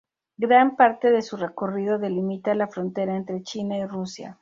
Gran 0.35 0.77
parte 0.77 1.11
de 1.11 1.21
su 1.21 1.37
recorrido 1.37 1.99
delimita 1.99 2.55
la 2.55 2.67
frontera 2.67 3.15
entre 3.15 3.43
China 3.43 3.77
y 3.77 3.85
Rusia. 3.85 4.39